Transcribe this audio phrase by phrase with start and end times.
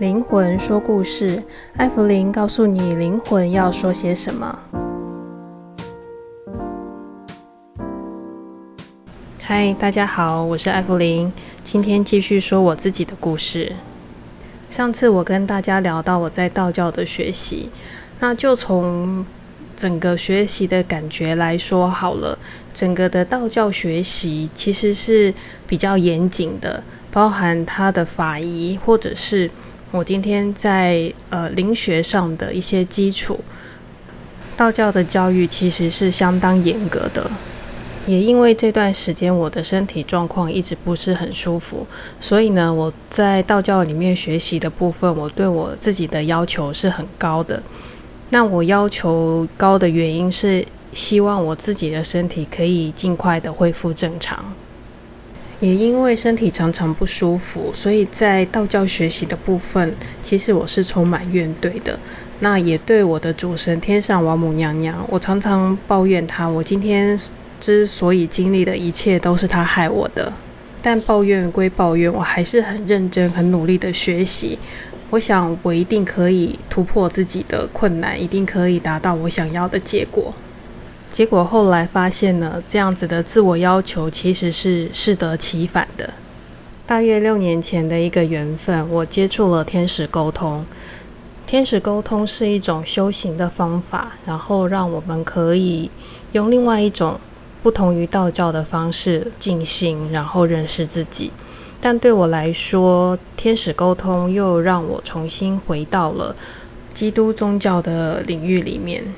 [0.00, 1.40] 灵魂说故事，
[1.76, 4.58] 艾芙琳告诉你灵魂要说些什么。
[9.40, 11.32] 嗨，大家好，我是艾芙琳，
[11.62, 13.76] 今天继续说我自己的故事。
[14.68, 17.70] 上次我跟大家聊到我在道教的学习，
[18.18, 19.24] 那就从
[19.76, 22.36] 整个学习的感觉来说好了。
[22.72, 25.32] 整个的道教学习其实是
[25.68, 26.82] 比较严谨的，
[27.12, 29.48] 包含它的法仪，或者是
[29.94, 33.38] 我今天在呃灵学上的一些基础。
[34.56, 37.30] 道教的教育其实是相当严格的，
[38.04, 41.86] 也因为这段时间我的身体状况一直不是很舒服，
[42.20, 47.62] 所以呢，我在道教里面学习的部分，我对我自己的要求是很高的。
[48.30, 54.52] 那我要求高的原因是，希望我自己的身体可以尽快的恢复正常，
[55.64, 61.98] 也因为身体常常不舒服，所以在道教学习的部分，其实我是充满怨怼的。
[62.40, 67.18] 那也对我的主神天上王母娘娘，我常常抱怨她，我今天
[67.58, 70.30] 之所以经历的一切都是她害我的。
[70.82, 74.58] 但抱怨归抱怨，我还是很认真、很努力的学习。
[75.08, 80.34] 我想我一定可以突破自己的困难，一定可以达到我想要的结果。
[81.14, 86.12] 结果后来发现呢，这样子的自我要求其实是适得其反的。
[86.84, 90.66] 大约六年前的一个缘分，我接触了天使沟通。
[91.46, 95.88] 天使沟通是一种修行的方法，然后让我们可以
[96.32, 97.20] 用另外一种
[97.62, 101.30] 不同于道教的方式进行，然后认识自己。
[101.80, 106.34] 但对我来说，天使沟通又让我重新回到了
[106.92, 109.14] 基督宗教的领域里面。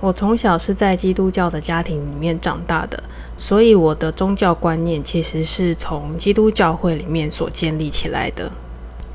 [0.00, 3.02] 我从小是在基督教的家庭里面长大的，
[3.36, 8.50] 所以我的宗教观念其实是从基督教会里面所建立起来的。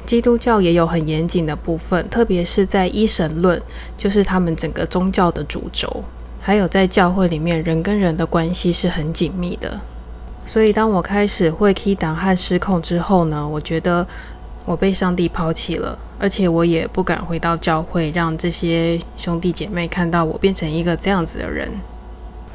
[0.06, 3.62] 基督教也有很严谨的部分，特别是在一神论，
[3.96, 6.04] 就是他们整个宗教的主轴，
[6.42, 9.80] 还有在教会里面人跟人的关系是很紧密的。
[10.46, 14.06] 所以当我开始会 key 档和失控之后呢，我觉得。
[14.66, 21.70] 我被上帝抛弃了，而且我也不敢回到教会，让这些兄弟姐妹看到我变成一个这样子的人。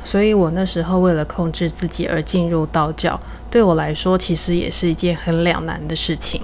[0.05, 3.21] 所以我那时候为了控制自己而进入道教，
[3.51, 6.43] 对我来说其实也是一件很两难的事情。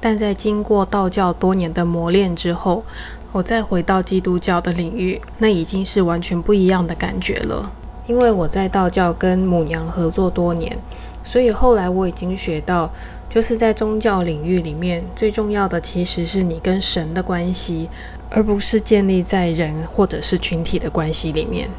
[0.00, 2.84] 但在经过道教多年的磨练之后，
[3.32, 7.70] 我再回到基督教的领域，那已经是完全不一样的感觉了。
[8.06, 10.76] 因为我在道教跟母娘合作多年，
[11.24, 12.90] 所以后来我已经学到。
[13.32, 17.88] 就是在宗教领域里面，最重要的其实是你跟神的关系，
[18.28, 21.70] 而不是建立在人或者是群体的关系里面。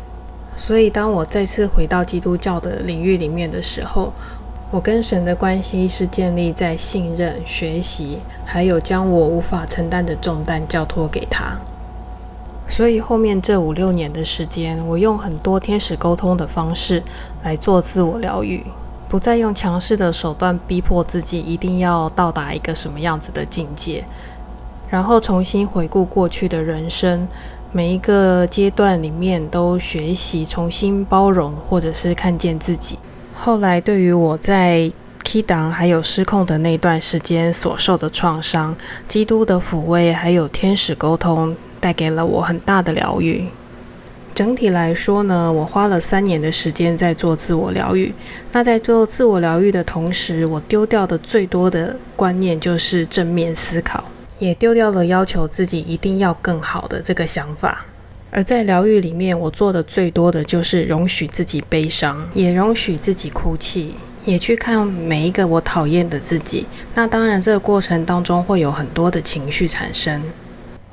[0.56, 4.14] 所以，当我再次回到基督教的领域里面的时候，
[4.72, 11.58] 我跟神的关系是建立在信任、学习，还有将我无法承担的重担交托给他。
[12.66, 17.04] 所以后面这五六年的时间，我用很多天使沟通的方式
[17.44, 18.64] 来做自我疗愈。
[19.12, 24.06] 不再用强势的手段逼迫自己一定要到达一个什么样子的境界，
[24.90, 27.28] 然后重新回顾过去的人生，
[27.74, 32.98] 每一个阶段里面都学习重新包容或者是看见自己。
[33.34, 34.90] 后来对于我在
[35.26, 38.74] key 档还有失控的那段时间所受的创伤，
[39.10, 43.46] 基督的抚慰还有天使沟通带给了我很大的疗愈。
[44.34, 48.14] 整体来说呢，我花了三年的时间在做自我疗愈。
[48.52, 54.06] 那在做自我疗愈的同时，我丢掉的最多的观念就是正面思考，
[54.40, 57.86] 也丢掉了要求自己一定要更好的这个想法。
[58.32, 63.94] 而在疗愈里面，我做的最多的就是容许自己悲伤，也容许自己哭泣，
[64.24, 66.66] 也去看每一个我讨厌的自己。
[66.96, 70.24] 那当然，这个过程当中会有很多的情绪产生，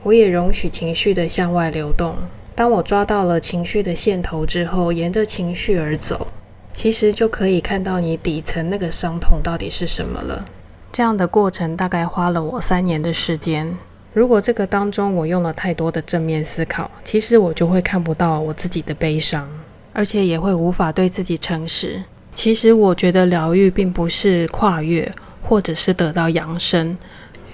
[0.03, 2.17] 我也容许情绪的向外流动。
[2.59, 6.27] 当我抓到了情绪的线头之后，沿着情绪而走，
[6.73, 10.45] 其实就可以看到你底层那个伤痛到底是什么了。
[10.91, 13.77] 这样的过程大概花了我三年的时间。
[14.13, 19.49] 如果这个当中我用了太多的正面思考，其实我就会看不到我自己的悲伤，
[19.93, 22.03] 而且也会无法对自己诚实。
[22.35, 25.09] 其实我觉得疗愈并不是跨越，
[25.45, 26.99] 或者是得到扬升。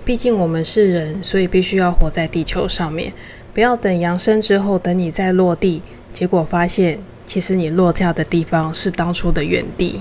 [0.03, 3.13] 毕竟我们是人，所以必须要活在地球上面。
[3.55, 5.81] 不要等扬升之后，等你再落地，
[6.13, 10.01] 结果发现其实你落下的地方是当初的原地。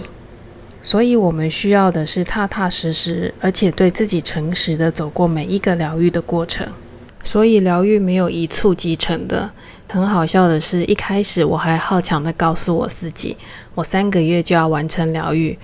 [0.81, 6.67] 所以，我们需要的是踏踏实实，而且对自己诚实的走过每一个疗愈的过程。
[7.23, 9.51] 所以，疗愈没有一蹴即成的。
[9.87, 13.37] 很好笑的是，一开始我还好强的告诉我自己，
[13.75, 15.57] 我三个月就要完成疗愈。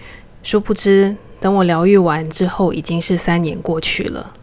[0.44, 4.34] 殊不知，等我疗愈完之后，已经是三年过去了。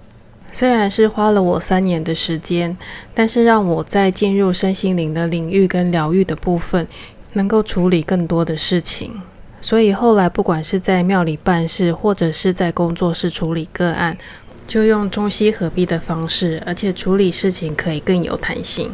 [0.52, 2.76] 虽然是花了我三年的时间，
[3.14, 6.86] 但是让我在进入身心灵的领域跟疗愈的部分，
[7.34, 9.20] 能够处理更多的事情。
[9.60, 14.16] 所以后来不管是在庙里办事，或者是在工作室处理个案，
[14.66, 18.92] 就用中西合璧的方式，而且处理事情可以更有弹性。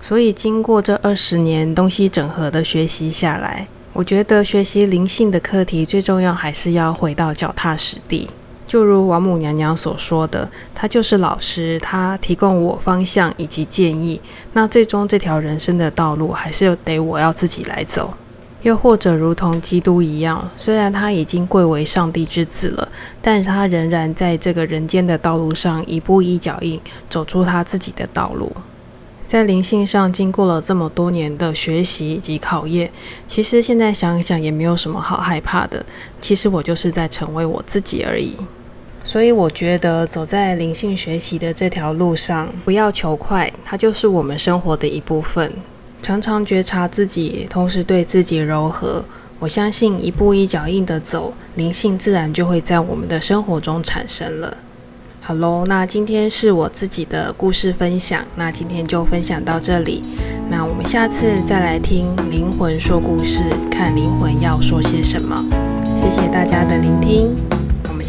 [0.00, 8.28] 所以经过这二十年东西整合的学习下来，我觉得学习灵性的课题最重要还是要回到脚踏实地。
[8.70, 14.20] 就如王母娘娘所说的，她就是老师，她提供我方向以及建议。
[14.52, 18.14] 那最终这条人生的道路还是得我要自己来走。
[18.62, 22.88] 又或者如同基督一样，虽然他已经贵为上帝之子了，
[23.20, 28.52] 但是他仍然在这个人间的道路上一步一脚印，走出他自己的道路。
[29.26, 32.92] 在灵性上经过了这么多年的学习以及考验，
[33.26, 35.84] 其实现在想一想也没有什么好害怕的。
[36.20, 38.36] 其实我就是在成为我自己而已。
[39.02, 45.52] 所以我觉得走在灵性学习的这条路上，不要求快，它就是我们生活的一部分。
[46.02, 49.04] 常常觉察自己，同时对自己柔和。
[49.38, 54.56] 我相信一步一脚印的走，灵性自然就会在我们的生活中产生了。
[55.20, 60.02] 好喽，那今天是我自己的故事分享，那今天就分享到这里。
[60.50, 65.44] 那我们下次再来听灵魂说故事，看灵魂要说些什么。
[65.96, 67.34] 谢谢大家的聆听，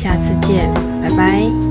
[0.01, 0.67] 下次见，
[0.99, 1.70] 拜拜。